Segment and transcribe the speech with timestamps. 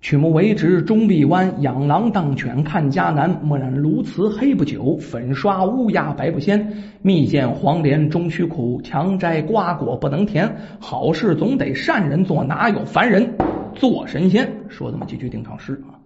[0.00, 3.28] 曲目为直终必弯，养狼当犬看家难。
[3.42, 6.72] 墨染鸬鹚黑不久，粉刷乌鸦白不鲜。
[7.02, 10.56] 蜜饯黄连终须苦，强摘瓜果不能甜。
[10.78, 13.34] 好事总得善人做，哪有凡人
[13.74, 14.48] 做神仙？
[14.68, 15.98] 说这么几句定场诗啊。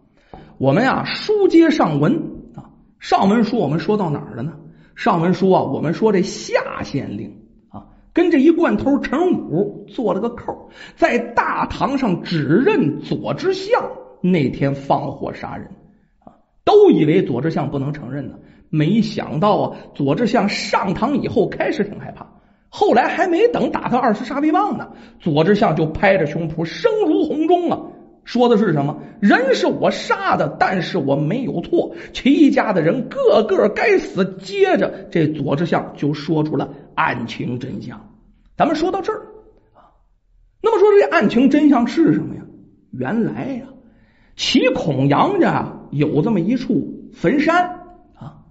[0.56, 2.14] 我们呀，书接上文
[2.56, 2.64] 啊，
[2.98, 4.54] 上文书我们说到哪儿了呢？
[4.94, 7.41] 上文书啊，我们说这夏县令。
[8.12, 13.82] 跟这一贯头陈武做了个扣，在大堂上指认左知相
[14.20, 15.66] 那天放火杀人。
[16.24, 16.32] 啊，
[16.64, 18.34] 都以为左知相不能承认呢，
[18.68, 22.26] 没想到啊，左知相上堂以后开始挺害怕，
[22.68, 27.80] 后来还没等打他二十杀威棒呢，左知相就拍着胸脯声如洪钟啊，
[28.24, 29.00] 说的是什么？
[29.20, 34.36] 人是我杀的，但是我没有错，齐家的人个个该死。
[34.40, 36.72] 接着这左之相就说出了。
[36.94, 38.10] 案情真相，
[38.56, 39.18] 咱们说到这儿
[39.74, 39.96] 啊，
[40.62, 42.42] 那么说这案情真相是什么呀？
[42.90, 43.64] 原来呀，
[44.36, 47.64] 齐孔杨家有这么一处坟山
[48.14, 48.44] 啊，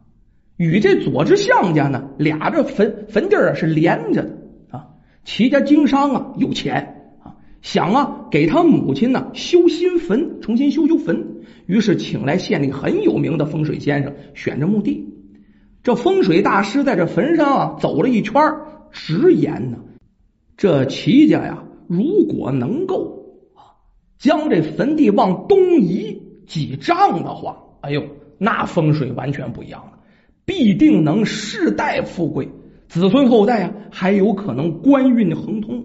[0.58, 4.38] 与这左之相家呢俩这坟坟地啊是连着的
[4.72, 4.88] 啊。
[5.24, 7.01] 齐家经商啊有钱，
[7.62, 15.08] 想啊给他母亲呢修新坟，重新修修坟，于是请来县里很有名的风水先生选着墓地。
[15.84, 18.34] 这风水大师在这坟上啊走了一圈，
[18.92, 19.78] 直言呢，
[20.58, 23.78] 这齐家呀，如果能够啊
[24.18, 28.04] 将这坟地往东移几丈的话，哎呦，
[28.38, 30.00] 那风水完全不一样了，
[30.46, 32.50] 必定能世代富贵，
[32.88, 35.84] 子孙后代啊还有可能官运亨通。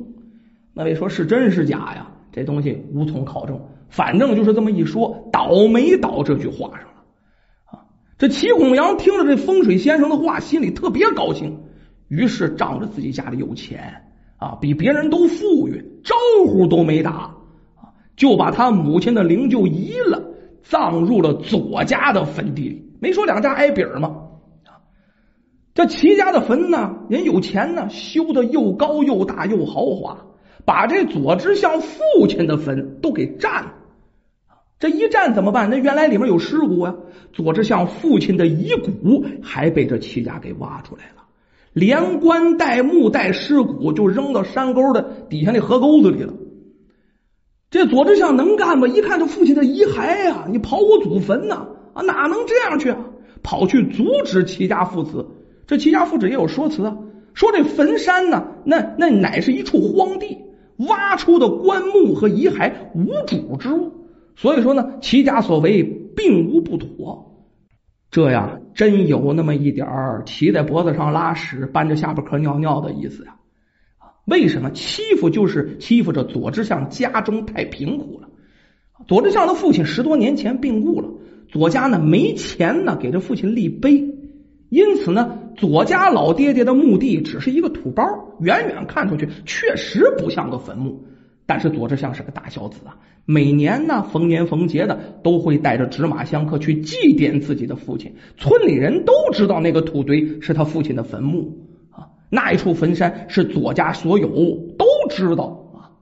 [0.79, 2.09] 那位说是真是假呀？
[2.31, 7.03] 这东西无从考证，反正就是这么一说，倒没倒这句话上了
[7.65, 7.81] 啊。
[8.19, 11.59] 这齐孔阳听了这风水先生的话，心里特别高兴，
[12.09, 14.05] 于是仗着自己家里有钱
[14.37, 16.15] 啊，比别人都富裕，招
[16.47, 20.23] 呼都没打啊，就把他母亲的灵柩移了，
[20.63, 22.93] 葬入了左家的坟地里。
[23.01, 24.15] 没说两家挨饼吗？
[24.67, 24.77] 啊，
[25.73, 30.27] 这齐家的坟呢，人有钱呢，修的又高又大又豪华，
[30.67, 33.73] 把这左之相父亲的坟都给占了。
[34.79, 35.71] 这一占怎么办？
[35.71, 36.95] 那原来里面有尸骨啊！
[37.33, 41.23] 左之相父亲的遗骨还被这齐家给挖出来了，
[41.73, 46.35] 连棺带木带尸骨就扔到山沟的底下那河沟子里了。
[47.71, 48.87] 这左之相能干吗？
[48.87, 51.69] 一看这父亲的遗骸呀，你刨我祖坟呢？
[51.95, 52.99] 啊，哪能这样去啊？
[53.43, 55.27] 跑去阻止齐家父子。
[55.67, 56.97] 这齐家父子也有说辞啊，
[57.33, 60.39] 说这坟山呢，那那乃是一处荒地，
[60.79, 63.93] 挖出的棺木和遗骸无主之物。
[64.37, 67.47] 所以说呢，齐家所为并无不妥，
[68.11, 73.37] 这呀真有那么一点儿骑在脖子上拉屎，搬着下巴壳尿尿的意思呀。
[74.27, 78.29] 为什么欺负就是欺负着左志向家中太贫苦了？
[79.07, 81.09] 左志向的父亲十多年前病故了，
[81.49, 84.15] 左家呢没钱呢给这父亲立碑，
[84.69, 88.05] 因此呢左家老爹爹的墓地只是一个土包，
[88.41, 91.05] 远远看出去确实不像个坟墓。
[91.49, 98.13] 但是左志相是个大孝子啊，每年呢逢年逢节的都会带着纸马香客去祭奠自己的父亲。
[98.37, 101.57] 村里人都知道那个土堆是他父亲的坟墓
[101.91, 104.29] 啊，那一处坟山是左家所有，
[104.77, 105.95] 都知道啊。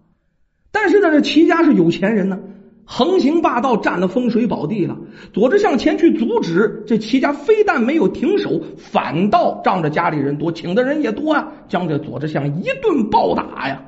[0.73, 2.41] 但是呢，这齐家是有钱人呢，
[2.85, 4.97] 横行霸道，占了风水宝地了。
[5.33, 13.83] 左志向前去阻止，这齐家非但没有停手，反倒仗着家里人多，请的人也多啊，将这左志向一顿暴打呀。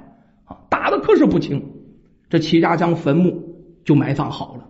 [0.47, 1.63] 啊打的可是不轻，
[2.31, 4.67] 这齐家将坟墓就埋葬好了，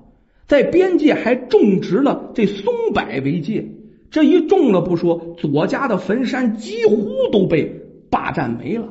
[0.47, 3.67] 在边界还种植了这松柏为界，
[4.11, 8.89] 这一种了不说，左家的坟山几乎都被霸占没了，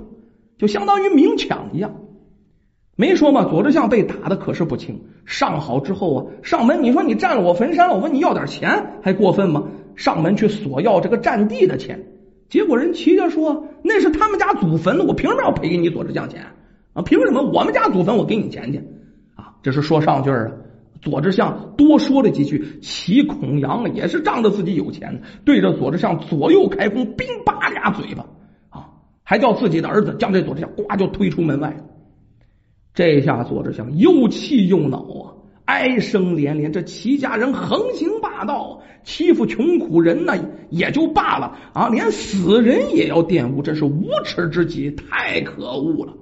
[0.58, 1.96] 就相当于明抢一样。
[2.98, 9.64] 没说嘛，左志相被打的可是不轻，上好之后啊，上门你说你占了我坟山了，我问你要点钱还过分吗？
[9.96, 12.06] 上门去索要这个占地的钱，
[12.48, 16.46] 结果人齐家说那是他们家祖坟，我凭什么要赔给你左志相钱？
[16.94, 18.78] 啊，凭什么我们家祖坟我给你钱去？
[19.36, 20.52] 啊，这是说上句啊。
[21.02, 28.26] 左志相多说了几句，齐孔阳也是仗着自己有钱，对着左志相左右开弓，并叭俩嘴巴
[28.70, 28.88] 啊，
[29.22, 31.76] 还叫自己的儿子将这左志相呱就推出门外。
[32.96, 35.34] 这下左之相又气又恼啊，
[35.66, 36.72] 哀声连连。
[36.72, 40.34] 这齐家人横行霸道，欺负穷苦人呢，
[40.70, 46.14] 也就罢了啊，连死人也要玷污，真是无耻之极，太可恶了。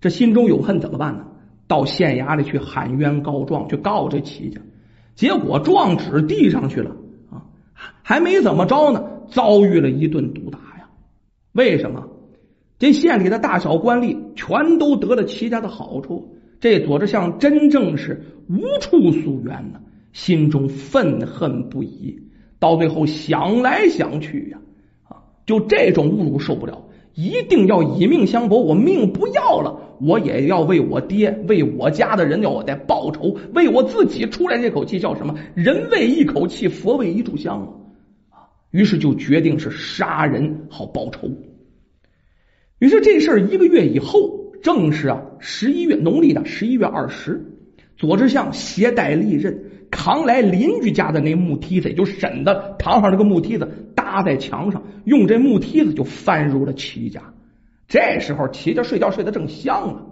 [0.00, 1.24] 这心中有恨怎么办呢？
[1.66, 4.60] 到县衙里去喊冤告状，去告这齐家。
[5.16, 6.92] 结果状纸递上去了
[7.32, 7.42] 啊，
[8.02, 10.88] 还没怎么着呢，遭遇了一顿毒打呀。
[11.50, 12.08] 为什么？
[12.78, 19.80] 这县里的大小官吏全都得了齐家的好处，这左志相真正是无处诉冤呢，
[20.12, 22.16] 心中愤恨不已。
[22.60, 24.58] 到最后想来想去呀，
[25.08, 26.84] 啊，就这种侮辱受不了，
[27.14, 28.60] 一定要以命相搏。
[28.60, 35.34] 我命不要了，我也要为我爹、为我家的人要我再报仇，为我自己出来这口气叫什么？
[35.54, 37.60] 人为一口气，佛为一炷香
[38.30, 38.46] 啊！
[38.70, 41.28] 于是就决定是杀人好报仇。
[42.78, 47.44] 于是这事儿一个月以后，正是啊十一月农历的十一月二十，
[47.96, 49.64] 左志向携带利刃。
[49.90, 57.22] 扛来邻居家的那木梯子，也就沈的堂上这个木梯子搭在墙上，用这木梯子就翻入了齐家。
[57.88, 60.02] 这时候齐家睡觉睡得正香呢，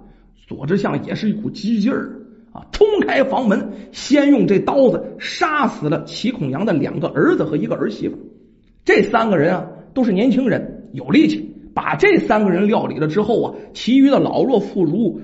[0.48, 2.10] 左志向也是一股激劲儿
[2.52, 8.16] 啊，冲开房门，先用这刀子杀死了齐孔阳的两个儿子和一个儿媳妇。
[8.82, 11.54] 这三个人啊都是年轻人，有力气。
[11.76, 15.20] 把这三个人料理了之后啊，其余的老弱妇孺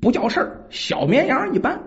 [0.00, 1.80] 不叫事儿，小绵羊一般。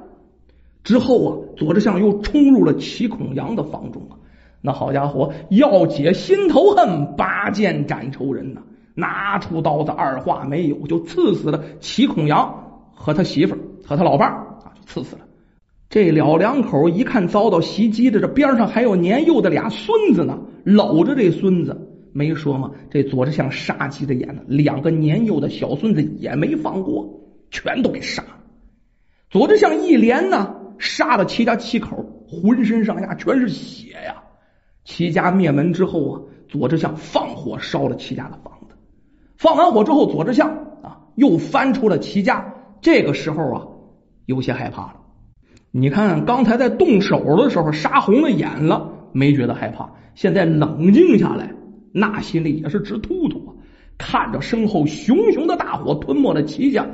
[0.86, 4.16] 之后啊，左志向又冲入了齐孔阳的房中啊！
[4.62, 8.62] 那好家伙，要解心头恨，拔剑斩仇人呐！
[8.94, 15.24] 拿出刀子，二话没有就刺死了齐孔阳和他媳妇儿和他老伴儿啊，就刺死了。
[15.90, 21.85] 这老两口一看遭到袭击的，这边上还有年幼的俩孙子呢，搂着这孙子，
[22.16, 22.72] 没说吗？
[22.90, 27.20] 这左志向杀鸡的眼呢，两个年幼的小孙子也没放过，
[27.52, 28.38] 全都给杀了。
[29.30, 30.56] 左志向一连呢。
[30.78, 34.22] 杀了齐家七口，浑身上下全是血呀！
[34.84, 38.76] 齐家灭门之后啊，左志向放火烧了齐家的房子。
[39.38, 40.50] 放完火之后，左志向
[40.84, 42.54] 啊又翻出了齐家。
[42.82, 43.68] 这个时候啊，
[44.26, 44.96] 有些害怕了。
[45.72, 49.90] 你看，刚才在动手的时候杀红了眼了，没觉得害怕。
[50.14, 51.54] 现在冷静下来，
[51.98, 53.56] 那心里也是直突突啊！
[53.98, 56.86] 看着身后熊熊的大火吞没了齐家。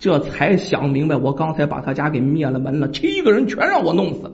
[0.00, 4.32] 这才想明白，我刚才把他家给灭了门了，七个人全让我弄死了。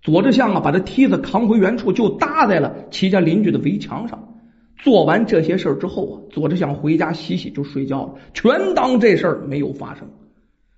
[0.00, 4.34] 左志向啊，把这梯子扛回原处，就搭在了齐家邻居的围墙上。
[4.78, 10.08] 做完这些事之后啊，左志向回家洗洗就睡觉了，全当这事儿没有发生。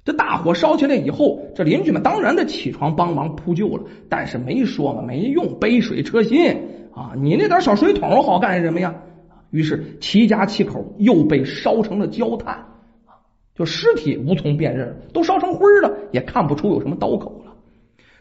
[0.04, 6.38] 这大火烧起来以后，这邻居们当然得起床帮忙扑救了，但是没说嘛，没用，杯水车薪
[6.94, 7.12] 啊！
[7.16, 8.94] 你那点小水桶好干什么呀？
[9.50, 12.66] 于是齐家七口又被烧成了焦炭。
[13.54, 17.52] 就尸体无从辨认，都烧成灰了，也看不出有什么刀口了。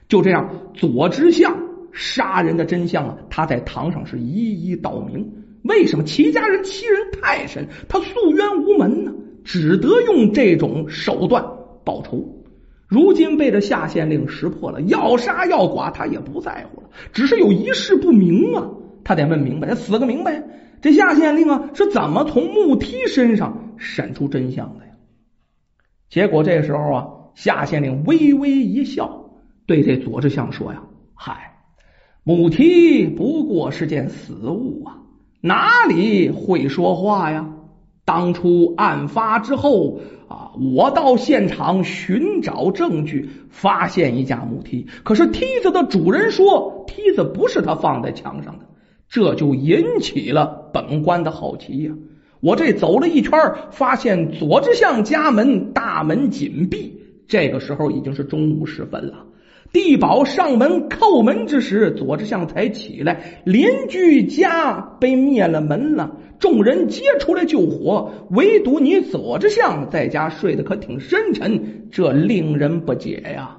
[0.08, 1.58] 就这样，左知相
[1.92, 5.28] 杀人的真相啊，他在堂上是一一道明。
[5.64, 7.68] 为什么齐家人欺人太甚？
[7.90, 9.12] 他诉冤无门呢？
[9.44, 11.44] 只得用这种手段
[11.84, 12.43] 报仇。
[12.94, 18.70] 如今被这下县令识破了，要杀要剐他也不在乎了，只是有一事不明啊，
[19.04, 20.44] 他得问明白，死个明白。
[20.80, 24.92] 这下县令啊，是怎么从木梯身上审出真相的呀？
[26.08, 29.32] 结果这时候啊，夏县令微微一笑，
[29.66, 30.84] 对这左志相说：“呀，
[31.16, 31.56] 嗨，
[32.24, 34.98] 母梯不过是件死物啊，
[35.42, 37.50] 哪里会说话呀？
[38.06, 40.02] 当初案发之后
[40.34, 48.66] 啊，我到现场寻找证据，发现一架木梯，可是梯子的主人说梯子不是他放在墙上的，
[49.08, 51.92] 这就引起了本官的好奇呀。”
[52.42, 53.40] 我这走了一圈，
[53.72, 57.00] 发现左志向家门大门紧闭。
[57.28, 59.26] 这个时候已经是中午时分了。
[59.74, 63.42] 地保上门叩门之时，左志相才起来。
[63.44, 73.58] 邻居家被灭了门了，众人皆出来救火，唯独你左志相在家睡得可挺深沉，这令人不解呀。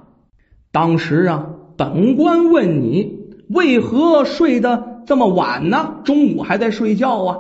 [0.71, 3.19] 当时啊，本官问你
[3.49, 6.01] 为何睡得这么晚呢？
[6.05, 7.39] 中午还在睡觉啊？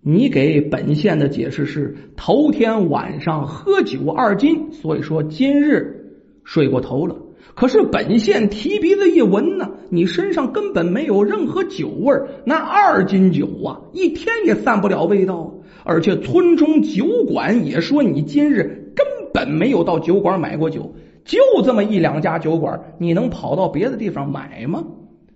[0.00, 7.16] 你给本县的解释是头天晚上喝酒二斤，所以说今日睡过头了。
[7.54, 12.12] 可是本县提鼻子一闻呢，你身上根本没有任何酒味
[12.44, 15.54] 那二斤酒啊，一天也散不了味道。
[15.84, 20.94] 而且村中酒馆也说你今日根本没有到酒馆买过酒，
[21.24, 24.84] 就这么一两家酒馆，你能跑到别的地方买吗？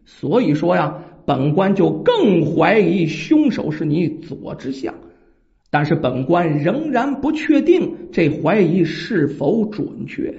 [0.05, 1.03] 所以说呀。
[1.27, 4.95] 本官就更怀疑凶手是你左知相，
[5.73, 10.33] 但是本官仍然不确定这怀疑是否准确。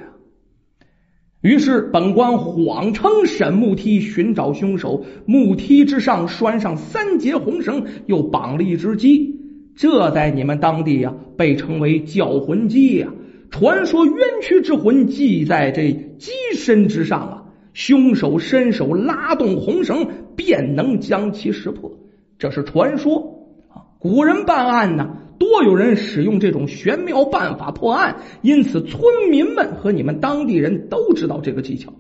[1.42, 9.40] 于是本官谎称沈木梯寻找凶手，木梯之上拴上三节红绳，又绑了一只鸡，
[9.76, 13.10] 这在你们当地呀被称为叫魂鸡呀。
[13.52, 17.44] 传说冤屈之魂系在这鸡身之上啊。
[17.74, 21.92] 凶手伸手拉动红绳，便能将其识破。
[22.40, 23.94] 这是传说啊。
[24.00, 31.94] 古人办案呢，多有人使用这种玄妙办法破案，因此村民们和你们当地人都知道这个技巧。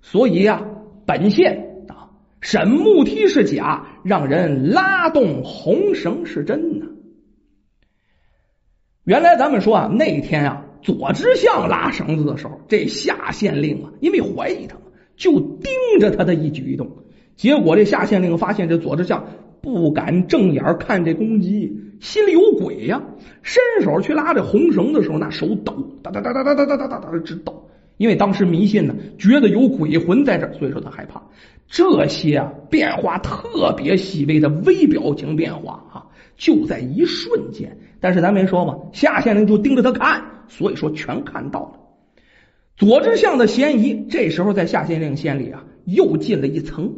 [0.00, 0.64] 所以呀，
[1.06, 6.86] 本县啊，沈木梯是假，让人拉动红绳是真呢。
[9.04, 14.76] 原来咱们说啊，那天啊，左知相拉绳子的时候，这下县令啊，因为怀疑他，
[15.16, 16.88] 就盯着他的一举一动。
[17.34, 19.26] 结果这下县令发现这左知相
[19.62, 23.00] 不敢正眼看这公鸡，心里有鬼呀！
[23.42, 27.68] 伸手去拉这红绳的时候，那手抖，哒哒哒哒哒哒哒哒哒哒直抖。
[27.96, 31.22] 因为当时迷信呢，觉得有鬼魂在这，所以说他害怕。
[31.68, 37.78] 这些啊变化特别细微的微表情变化啊，就在一瞬间。
[38.00, 41.72] 但是咱没说嘛，夏县令就盯着他看，所以说全看到了
[42.76, 44.06] 左之相的嫌疑。
[44.10, 46.92] 这时候在夏县令心里啊，又进了一层。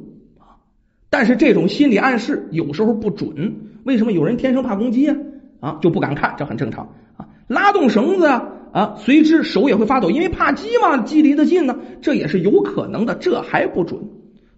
[1.14, 3.54] 但是这种心理暗示有时候不准。
[3.84, 5.16] 为什么有人天生怕公鸡啊？
[5.60, 7.28] 啊，就不敢看，这很正常啊。
[7.46, 13.14] 拉动绳子啊啊，随之手也会发抖，因为怕鸡嘛，鸡离得近呢，这也是有可能的。
[13.14, 14.00] 这还不准。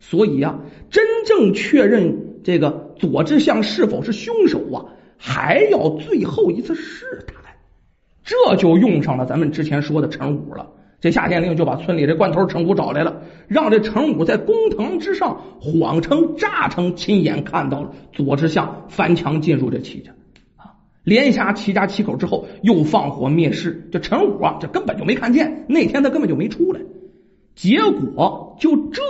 [0.01, 0.59] 所以啊，
[0.89, 4.87] 真正确认这个左志向是否是凶手啊？
[5.19, 7.37] 还要最后一次试探，
[8.25, 10.71] 这就用上了咱们之前说的陈武了。
[11.01, 20.13] 这夏县令就把村里这关头陈武找来了，让这陈武在公堂之上谎称诈称亲眼看到了左之相翻墙进入这齐家
[20.57, 20.75] 啊，
[21.05, 23.89] 连下齐家七口之后，又放火灭尸。
[23.93, 26.81] 这陈武啊，这根本就没看见，那天他根本就没出来。
[27.55, 29.03] 结果就这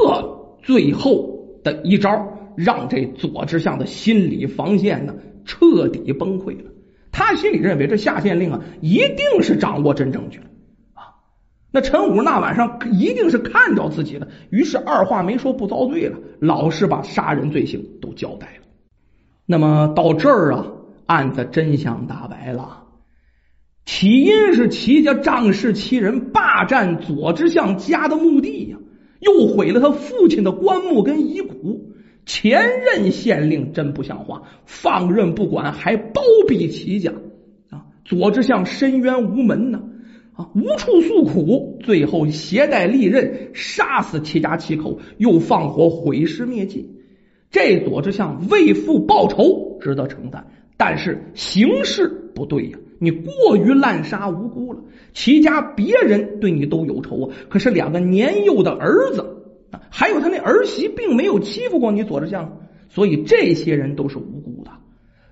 [0.62, 2.10] 最后的一招，
[2.56, 5.14] 让这左之相的心理防线呢。
[5.48, 6.72] 彻底崩溃了，
[7.12, 10.46] 他心里认为这夏县令啊，一定是掌握真证据了。
[11.76, 18.66] 那陈武那晚上一定是看着自己了，于是二话没说不遭罪了，老实把杀人罪行都交代了。
[19.44, 20.68] 那么到这儿啊，
[21.04, 22.84] 案子真相大白了。
[23.84, 28.78] 起因是齐家仗势欺人，霸占左之相家的墓地呀，
[29.20, 31.92] 又毁了他父亲的棺木跟遗骨。
[32.24, 37.12] 前任县令真不像话，放任不管，还包庇齐家
[37.68, 37.84] 啊！
[38.06, 39.82] 左之相深渊无门呢，
[40.36, 46.88] 啊无处诉苦，最后携带利刃杀死齐家七口，又放火毁尸灭迹。
[47.50, 52.78] 这左之相为父报仇，值得称赞，但是形势不对呀！
[52.98, 54.80] 你过于滥杀无辜了，
[55.12, 59.32] 齐家别人对你都有仇啊，可是两个年幼的儿子。
[59.90, 64.55] 还有他那儿媳并没有欺负过你左志相，所以这些人都是无辜。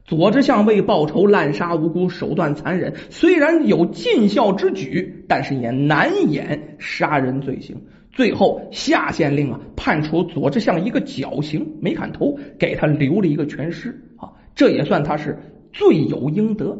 [0.04, 7.76] 左之相为报仇滥杀无辜，手段残忍，虽然有尽孝之举，但是也难掩杀人罪行。
[8.12, 15.38] 最后夏县令啊判处左志相一个绞刑，没砍头，给他留了一个全尸啊，这也算他是
[15.72, 16.78] 罪有应得。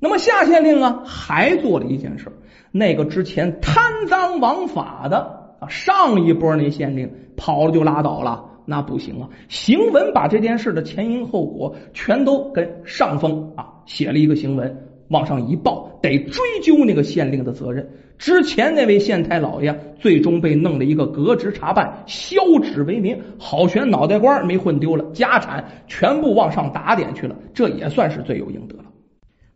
[0.00, 2.32] 那么夏县令啊还做了一件事，
[2.72, 5.44] 那个之前贪赃枉法的。
[5.58, 9.28] 啊，上一波那县令跑了就拉倒了，那不行啊！
[9.48, 14.76] 行文把这件事的前因后果全都跟上峰啊写了一个行文，
[15.08, 17.88] 往上一报，得追究那个县令的责任。
[18.18, 28.84] 之前那位县太老爷最终被弄了一个革职查办，削职为民，好悬脑袋瓜没混丢了，家产全部往上打点去了，这也算是罪有应得了。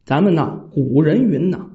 [0.05, 1.67] 咱们呢，古人云呐，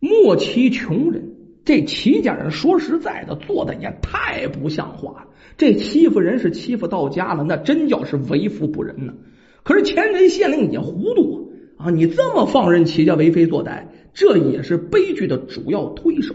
[0.00, 1.27] 莫欺穷人。
[1.68, 5.26] 这齐家人说实在的，做的也太不像话了。
[5.58, 9.12] 这欺负人是欺负到家了，那真叫是为富不仁呢。
[9.64, 11.90] 可是前任县令也糊涂啊！
[11.90, 13.82] 你这么放任齐家为非作歹，
[14.14, 16.34] 这也是悲剧的主要推手。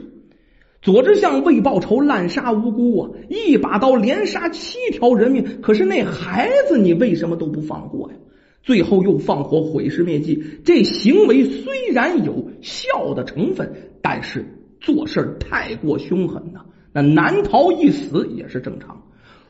[0.84, 5.62] 左之相为报仇滥杀无辜啊，一把刀连杀七条人命。
[5.63, 8.16] 可是那孩子你为什么都不放过呀？
[8.62, 14.46] 最后又放火毁尸灭迹，这行为虽然有孝的成分，但是。
[14.84, 16.60] 做事太过凶狠呐，
[16.92, 19.02] 那难逃一死也是正常。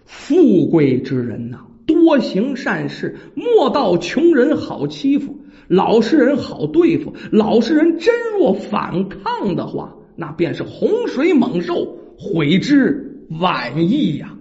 [0.06, 5.36] 富贵之人呐，多行善事，莫道穷人好欺负，
[5.68, 7.14] 老实人好对付。
[7.32, 14.38] 老实人真若反抗的话，那便是洪水猛兽，悔之晚矣呀。